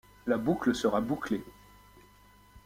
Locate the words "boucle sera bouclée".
0.39-1.43